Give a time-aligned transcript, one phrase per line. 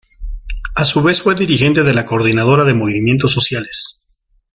[0.73, 4.03] A su vez fue dirigente de la Coordinadora de Movimientos Sociales.